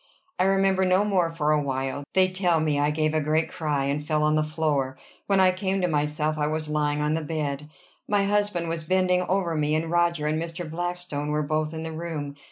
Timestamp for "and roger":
9.75-10.25